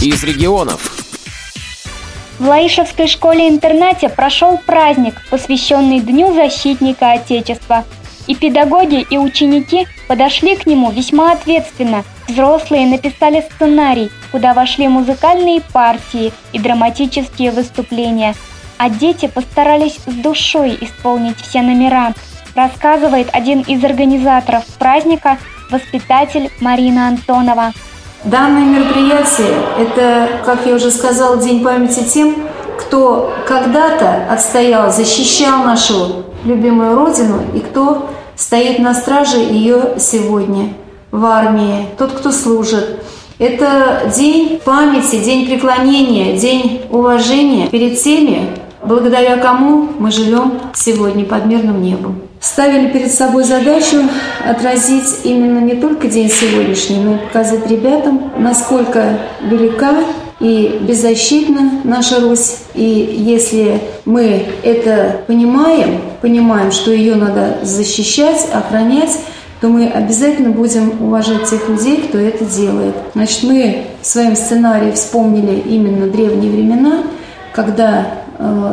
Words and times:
из 0.00 0.22
регионов. 0.22 1.08
В 2.38 2.46
Лаишевской 2.46 3.08
школе-интернате 3.08 4.08
прошел 4.08 4.58
праздник, 4.58 5.14
посвященный 5.28 5.98
Дню 5.98 6.32
защитника 6.34 7.12
Отечества. 7.12 7.84
И 8.28 8.36
педагоги, 8.36 9.06
и 9.10 9.16
ученики 9.18 9.88
подошли 10.06 10.54
к 10.54 10.66
нему 10.66 10.90
весьма 10.92 11.32
ответственно. 11.32 12.04
Взрослые 12.28 12.86
написали 12.86 13.44
сценарий, 13.52 14.10
куда 14.30 14.54
вошли 14.54 14.86
музыкальные 14.86 15.62
партии 15.62 16.32
и 16.52 16.58
драматические 16.58 17.50
выступления. 17.50 18.34
А 18.76 18.90
дети 18.90 19.26
постарались 19.26 19.98
с 20.06 20.12
душой 20.12 20.78
исполнить 20.80 21.40
все 21.40 21.62
номера, 21.62 22.12
рассказывает 22.54 23.28
один 23.32 23.62
из 23.62 23.82
организаторов 23.82 24.64
праздника, 24.78 25.38
воспитатель 25.70 26.50
Марина 26.60 27.08
Антонова. 27.08 27.72
Данное 28.24 28.64
мероприятие– 28.64 29.54
это, 29.78 30.40
как 30.44 30.66
я 30.66 30.74
уже 30.74 30.90
сказала, 30.90 31.36
День 31.36 31.62
памяти 31.62 32.02
тем, 32.02 32.34
кто 32.76 33.32
когда-то 33.46 34.26
отстоял, 34.28 34.92
защищал 34.92 35.62
нашу 35.62 36.24
любимую 36.44 36.96
Родину 36.96 37.42
и 37.54 37.60
кто 37.60 38.08
стоит 38.34 38.80
на 38.80 38.94
страже 38.94 39.38
ее 39.38 39.94
сегодня 39.98 40.74
в 41.12 41.24
армии, 41.24 41.86
тот, 41.96 42.12
кто 42.12 42.32
служит. 42.32 43.02
Это 43.38 44.10
день 44.16 44.60
памяти, 44.64 45.22
день 45.22 45.46
преклонения, 45.46 46.36
день 46.36 46.82
уважения 46.90 47.68
перед 47.68 48.02
теми, 48.02 48.48
благодаря 48.88 49.36
кому 49.36 49.90
мы 49.98 50.10
живем 50.10 50.54
сегодня 50.74 51.24
под 51.24 51.46
мирным 51.46 51.82
небом. 51.82 52.22
Ставили 52.40 52.88
перед 52.88 53.12
собой 53.12 53.44
задачу 53.44 53.98
отразить 54.48 55.20
именно 55.24 55.58
не 55.58 55.74
только 55.74 56.08
день 56.08 56.30
сегодняшний, 56.30 56.98
но 56.98 57.16
и 57.16 57.18
показать 57.18 57.66
ребятам, 57.68 58.32
насколько 58.38 59.18
велика 59.42 59.92
и 60.40 60.78
беззащитна 60.80 61.82
наша 61.84 62.20
Русь. 62.20 62.58
И 62.74 62.84
если 62.84 63.80
мы 64.04 64.46
это 64.62 65.20
понимаем, 65.26 66.00
понимаем, 66.22 66.70
что 66.70 66.92
ее 66.92 67.16
надо 67.16 67.58
защищать, 67.62 68.48
охранять, 68.52 69.18
то 69.60 69.68
мы 69.68 69.88
обязательно 69.88 70.50
будем 70.50 71.02
уважать 71.02 71.50
тех 71.50 71.68
людей, 71.68 72.04
кто 72.08 72.18
это 72.18 72.44
делает. 72.44 72.94
Значит, 73.14 73.42
мы 73.42 73.86
в 74.00 74.06
своем 74.06 74.36
сценарии 74.36 74.92
вспомнили 74.92 75.58
именно 75.58 76.06
древние 76.06 76.52
времена, 76.52 77.02
когда 77.52 78.06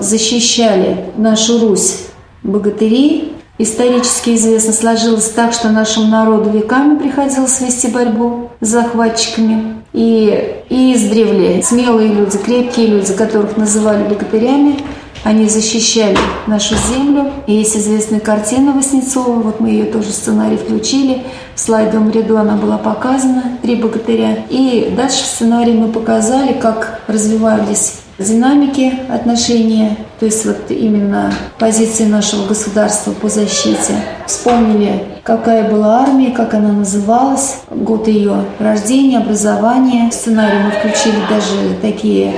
защищали 0.00 1.06
нашу 1.16 1.60
Русь 1.60 2.06
богатыри, 2.42 3.32
Исторически 3.58 4.30
известно, 4.30 4.72
сложилось 4.72 5.28
так, 5.28 5.52
что 5.52 5.68
нашему 5.68 6.08
народу 6.08 6.50
веками 6.50 6.98
приходилось 6.98 7.60
вести 7.60 7.86
борьбу 7.86 8.50
с 8.60 8.68
захватчиками. 8.68 9.76
И, 9.92 10.56
и 10.68 10.94
издревле 10.94 11.62
смелые 11.62 12.12
люди, 12.12 12.38
крепкие 12.38 12.88
люди, 12.88 13.12
которых 13.12 13.56
называли 13.58 14.02
богатырями, 14.02 14.78
они 15.22 15.48
защищали 15.48 16.18
нашу 16.48 16.74
землю. 16.88 17.30
И 17.46 17.52
есть 17.52 17.76
известная 17.76 18.18
картина 18.20 18.72
Васнецова, 18.72 19.34
вот 19.34 19.60
мы 19.60 19.68
ее 19.68 19.84
тоже 19.84 20.08
в 20.08 20.14
сценарий 20.14 20.56
включили. 20.56 21.22
В 21.54 21.60
слайдовом 21.60 22.10
ряду 22.10 22.38
она 22.38 22.56
была 22.56 22.78
показана, 22.78 23.58
«Три 23.62 23.76
богатыря». 23.76 24.44
И 24.48 24.92
дальше 24.96 25.22
в 25.22 25.26
сценарии 25.26 25.74
мы 25.74 25.88
показали, 25.88 26.54
как 26.54 27.00
развивались 27.06 28.01
динамики 28.18 28.92
отношения, 29.08 29.96
то 30.20 30.26
есть 30.26 30.44
вот 30.44 30.70
именно 30.70 31.32
позиции 31.58 32.04
нашего 32.04 32.46
государства 32.46 33.12
по 33.12 33.28
защите. 33.28 33.94
Вспомнили, 34.26 35.04
какая 35.22 35.70
была 35.70 36.02
армия, 36.02 36.30
как 36.30 36.54
она 36.54 36.72
называлась, 36.72 37.62
год 37.70 38.08
ее 38.08 38.44
рождения, 38.58 39.18
образования. 39.18 40.10
В 40.10 40.14
сценарий 40.14 40.58
мы 40.58 40.70
включили 40.70 41.16
даже 41.28 41.76
такие 41.80 42.32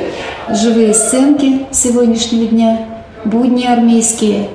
живые 0.48 0.94
сценки 0.94 1.66
сегодняшнего 1.70 2.46
дня, 2.46 2.78
будни 3.24 3.64
армейские. 3.64 4.48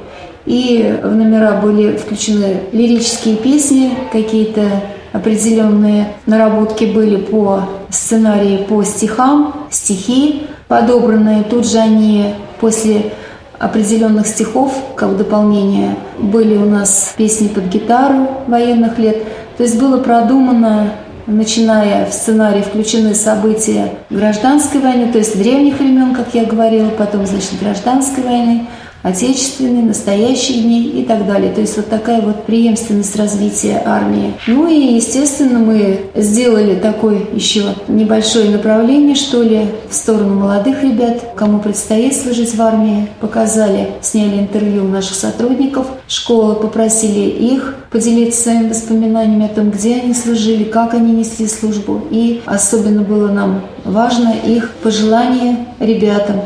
И 0.46 1.00
в 1.04 1.14
номера 1.14 1.60
были 1.62 1.98
включены 1.98 2.62
лирические 2.72 3.36
песни, 3.36 3.92
какие-то 4.12 4.64
определенные 5.12 6.14
наработки 6.26 6.86
были 6.86 7.18
по 7.18 7.64
сценарию, 7.90 8.66
по 8.66 8.84
стихам, 8.84 9.68
стихи 9.70 10.44
подобранные. 10.70 11.44
Тут 11.44 11.68
же 11.68 11.80
они 11.80 12.36
после 12.62 13.12
определенных 13.60 14.26
стихов, 14.28 14.74
как 14.96 15.18
дополнение, 15.18 15.98
были 16.18 16.56
у 16.56 16.66
нас 16.66 17.14
песни 17.18 17.50
под 17.50 17.66
гитару 17.66 18.30
военных 18.48 18.98
лет. 18.98 19.24
То 19.58 19.64
есть 19.64 19.78
было 19.78 19.98
продумано 19.98 20.92
начиная 21.28 22.06
в 22.06 22.14
сценарий 22.14 22.62
включены 22.62 23.14
события 23.14 23.96
гражданской 24.10 24.80
войны, 24.80 25.12
то 25.12 25.18
есть 25.18 25.38
древних 25.38 25.80
времен, 25.80 26.16
как 26.16 26.34
я 26.34 26.46
говорила, 26.46 26.90
потом, 26.90 27.26
значит, 27.26 27.60
гражданской 27.62 28.24
войны, 28.24 28.68
отечественной, 29.04 29.82
настоящих 29.82 30.62
дней 30.62 31.02
и 31.02 31.06
так 31.06 31.26
далее. 31.26 31.54
То 31.54 31.62
есть 31.62 31.78
вот 31.78 31.88
такая 31.88 32.22
вот 32.22 32.46
преемственность 32.46 33.16
развития 33.16 33.82
армии. 33.86 34.34
Ну 34.48 34.68
и, 34.68 34.96
естественно, 34.96 35.60
мы 35.60 36.02
сделали 36.16 36.76
такое 36.76 37.22
еще 37.34 37.64
небольшое 37.88 38.50
направление, 38.50 39.16
что 39.16 39.42
ли, 39.42 39.68
в 39.90 39.94
сторону 39.94 40.36
молодых 40.36 40.84
ребят, 40.84 41.34
кому 41.36 41.60
предстоит 41.60 42.16
служить 42.16 42.56
в 42.56 42.62
армии. 42.62 43.08
Показали, 43.20 43.90
сняли 44.02 44.40
интервью 44.40 44.84
у 44.84 44.88
наших 44.88 45.16
сотрудников 45.16 45.88
школы, 46.08 46.56
попросили 46.56 47.30
их 47.30 47.76
поделиться 47.92 48.44
своими 48.44 48.70
воспоминаниями 48.70 49.46
о 49.46 49.50
том, 49.50 49.72
где 49.72 49.96
они 49.96 50.14
служили, 50.14 50.64
как 50.64 50.94
они 50.94 51.14
несли 51.14 51.48
службу. 51.48 52.02
И 52.12 52.42
особенно 52.46 53.02
было 53.02 53.30
нам 53.32 53.62
важно 53.86 54.34
их 54.46 54.72
пожелания 54.84 55.68
ребятам. 55.80 56.42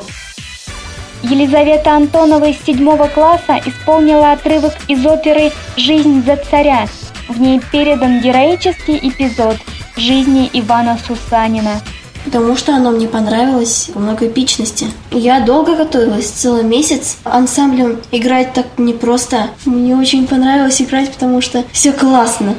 Елизавета 1.24 1.96
Антонова 1.96 2.46
из 2.50 2.58
седьмого 2.66 3.08
класса 3.08 3.60
исполнила 3.66 4.34
отрывок 4.34 4.74
из 4.90 5.06
оперы 5.06 5.54
«Жизнь 5.78 6.24
за 6.26 6.36
царя». 6.36 6.86
В 7.30 7.40
ней 7.40 7.62
передан 7.72 8.20
героический 8.20 8.98
эпизод 8.98 9.56
жизни 9.96 10.50
Ивана 10.52 10.98
Сусанина. 11.08 11.82
Потому 12.26 12.58
что 12.58 12.76
оно 12.76 12.92
мне 12.92 13.08
понравилось 13.08 13.90
по 13.94 14.00
много 14.00 14.28
эпичности. 14.28 14.88
Я 15.12 15.40
долго 15.40 15.76
готовилась, 15.76 16.28
целый 16.28 16.64
месяц. 16.64 17.18
Ансамблем 17.24 18.00
играть 18.12 18.54
так 18.54 18.66
непросто. 18.78 19.50
Мне 19.66 19.96
очень 19.96 20.28
понравилось 20.28 20.82
играть, 20.82 21.12
потому 21.12 21.40
что 21.40 21.64
все 21.72 21.94
классно. 21.94 22.56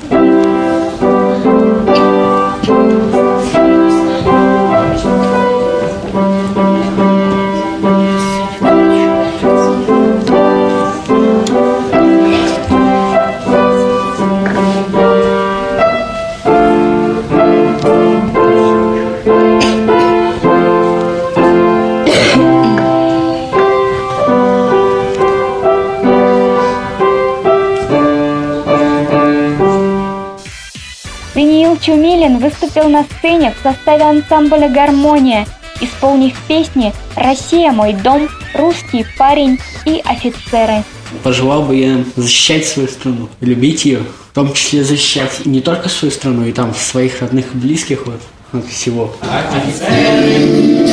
Чумилин 31.85 32.39
выступил 32.39 32.89
на 32.89 33.05
сцене 33.05 33.53
в 33.53 33.63
составе 33.63 34.05
ансамбля 34.05 34.71
«Гармония», 34.71 35.47
исполнив 35.83 36.35
песни 36.49 36.95
«Россия– 37.15 37.73
мой 37.73 37.93
дом», 37.93 38.27
«Русский 38.55 39.05
парень» 39.19 39.59
и 39.85 40.01
«Офицеры». 40.03 40.83
Пожелал 41.23 41.65
бы 41.65 41.77
я 41.77 42.03
защищать 42.17 42.67
свою 42.67 42.89
страну, 42.89 43.29
любить 43.43 43.85
ее, 43.85 44.01
в 44.31 44.35
том 44.35 44.55
числе 44.55 44.83
защищать 44.83 45.45
не 45.45 45.61
только 45.61 45.91
свою 45.91 46.11
страну, 46.11 46.47
и 46.47 46.53
там 46.53 46.75
своих 46.75 47.21
родных 47.21 47.55
и 47.55 47.59
близких 47.59 48.07
вот, 48.07 48.21
от 48.53 48.67
всего. 48.67 49.15
Офицеры! 49.53 50.84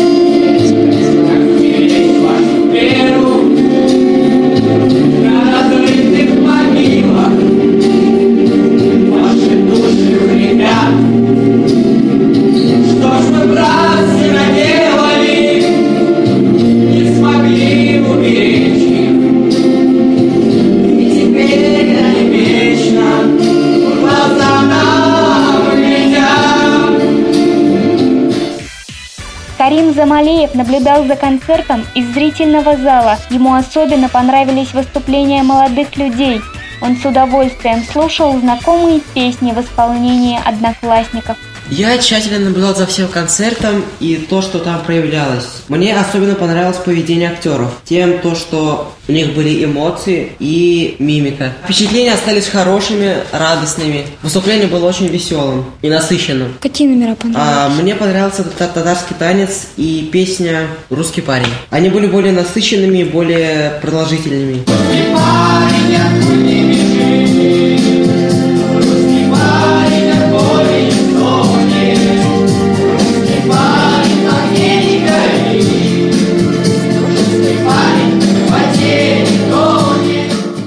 Карим 29.72 29.94
Замалеев 29.94 30.54
наблюдал 30.54 31.06
за 31.06 31.16
концертом 31.16 31.86
из 31.96 32.06
зрительного 32.14 32.76
зала. 32.76 33.18
Ему 33.30 33.54
особенно 33.54 34.10
понравились 34.10 34.74
выступления 34.74 35.44
молодых 35.44 35.96
людей. 35.96 36.42
Он 36.82 36.98
с 36.98 37.06
удовольствием 37.06 37.82
слушал 37.86 38.38
знакомые 38.38 39.00
песни 39.14 39.54
в 39.54 39.62
исполнении 39.62 40.38
одноклассников. 40.46 41.38
Я 41.72 41.98
тщательно 41.98 42.40
наблюдал 42.40 42.76
за 42.76 42.86
всем 42.86 43.08
концертом 43.08 43.86
и 44.02 44.18
то, 44.18 44.42
что 44.42 44.60
там 44.60 44.84
проявлялось. 44.84 45.46
Мне 45.70 45.98
особенно 45.98 46.36
понравилось 46.36 46.76
поведение 46.76 47.30
актеров. 47.30 47.72
Тем 47.86 48.20
то, 48.20 48.36
что 48.36 48.94
у 49.08 49.12
них 49.14 49.34
были 49.34 49.64
эмоции 49.64 50.34
и 50.40 50.98
мимика. 51.00 51.54
Впечатления 51.64 52.14
остались 52.14 52.50
хорошими, 52.50 53.20
радостными. 53.32 54.06
Выступление 54.22 54.68
было 54.68 54.90
очень 54.90 55.08
веселым 55.08 55.64
и 55.82 55.90
насыщенным. 55.90 56.56
Какие 56.60 56.90
номера 56.90 57.16
понравились? 57.16 57.56
А, 57.56 57.70
мне 57.70 57.96
понравился 57.96 58.44
татарский 58.44 59.16
танец 59.18 59.68
и 59.78 60.10
песня 60.12 60.68
«Русский 60.90 61.22
парень». 61.22 61.48
Они 61.70 61.88
были 61.88 62.08
более 62.08 62.34
насыщенными, 62.34 63.04
более 63.06 63.80
продолжительными. 63.82 64.66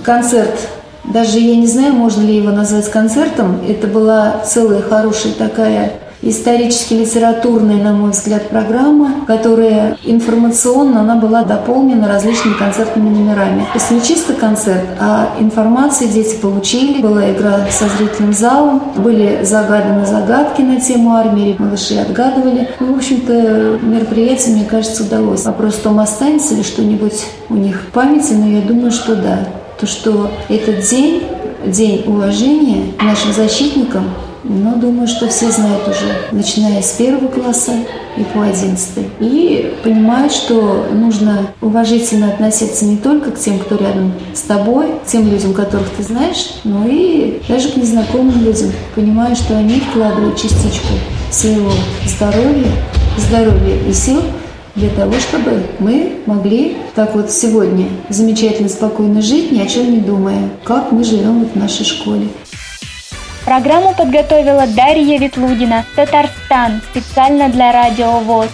Концерт, 0.05 0.69
даже 1.05 1.39
я 1.39 1.57
не 1.57 1.67
знаю, 1.67 1.95
можно 1.95 2.23
ли 2.23 2.37
его 2.37 2.51
назвать 2.51 2.91
концертом, 2.91 3.61
это 3.67 3.87
была 3.87 4.43
целая 4.45 4.81
хорошая 4.83 5.33
такая 5.33 5.93
исторически 6.23 6.95
литературная, 6.95 7.77
на 7.77 7.93
мой 7.93 8.11
взгляд, 8.13 8.49
программа, 8.49 9.27
которая 9.27 9.99
информационно 10.05 11.01
она 11.01 11.17
была 11.17 11.45
дополнена 11.45 12.09
различными 12.09 12.55
концертными 12.55 13.11
номерами. 13.11 13.67
То 13.73 13.79
есть 13.79 13.91
не 13.91 14.01
чисто 14.01 14.33
концерт, 14.33 14.85
а 14.99 15.35
информации 15.39 16.07
дети 16.07 16.37
получили, 16.37 17.03
была 17.03 17.31
игра 17.31 17.67
со 17.71 17.87
зрительным 17.89 18.33
залом, 18.33 18.83
были 18.97 19.45
загаданы 19.45 20.07
загадки 20.07 20.63
на 20.63 20.81
тему 20.81 21.15
армии, 21.15 21.57
малыши 21.59 21.97
отгадывали. 21.97 22.71
Ну, 22.81 22.95
в 22.95 22.97
общем-то, 22.97 23.79
мероприятие, 23.83 24.57
мне 24.57 24.65
кажется, 24.65 25.03
удалось. 25.03 25.45
Вопрос 25.45 25.75
в 25.75 25.83
том, 25.83 26.01
останется 26.01 26.55
ли 26.55 26.63
что-нибудь 26.63 27.27
у 27.51 27.55
них 27.55 27.83
в 27.83 27.93
памяти, 27.93 28.33
но 28.33 28.47
я 28.47 28.63
думаю, 28.63 28.91
что 28.91 29.15
да 29.15 29.41
то, 29.79 29.87
что 29.87 30.31
этот 30.49 30.81
день, 30.89 31.23
день 31.67 32.05
уважения 32.07 32.93
нашим 33.01 33.33
защитникам, 33.33 34.11
но 34.45 34.75
думаю, 34.77 35.09
что 35.09 35.27
все 35.29 35.51
знают 35.51 35.89
уже, 35.89 36.15
начиная 36.31 36.83
с 36.83 36.93
первого 36.93 37.29
класса 37.29 37.73
и 38.17 38.23
по 38.23 38.43
одиннадцатый. 38.43 39.05
И 39.19 39.75
понимают, 39.83 40.33
что 40.33 40.87
нужно 40.93 41.47
уважительно 41.63 42.29
относиться 42.29 42.85
не 42.85 42.99
только 42.99 43.31
к 43.31 43.39
тем, 43.39 43.59
кто 43.59 43.77
рядом 43.77 44.13
с 44.35 44.43
тобой, 44.43 44.87
тем 45.07 45.31
людям, 45.31 45.55
которых 45.55 45.89
ты 45.97 46.03
знаешь, 46.03 46.57
но 46.65 46.87
и 46.87 47.41
даже 47.49 47.71
к 47.71 47.77
незнакомым 47.77 48.45
людям, 48.45 48.71
понимая, 48.95 49.35
что 49.35 49.57
они 49.57 49.81
вкладывают 49.81 50.37
частичку 50.37 50.93
своего 51.31 51.73
здоровья, 52.07 52.71
здоровья 53.17 53.77
и 53.89 53.93
сил 53.93 54.21
для 54.75 54.91
того, 54.91 55.15
чтобы 55.21 55.67
мы 55.79 56.19
могли 56.27 56.77
так 56.95 57.15
вот 57.15 57.31
сегодня 57.31 57.87
замечательно, 58.09 58.69
спокойно 58.69 59.23
жить, 59.23 59.53
ни 59.53 59.61
о 59.61 59.67
чем 59.67 59.93
не 59.93 59.99
думая, 59.99 60.51
как 60.65 60.93
мы 60.93 61.05
живем 61.05 61.41
вот 61.41 61.53
в 61.53 61.57
нашей 61.57 61.85
школе. 61.85 62.29
Программу 63.45 63.95
подготовила 63.95 64.65
Дарья 64.75 65.19
Ветлудина, 65.19 65.85
Татарстан, 65.95 66.81
специально 66.91 67.49
для 67.51 67.73
Радио 67.73 68.21
ВОЗ. 68.21 68.49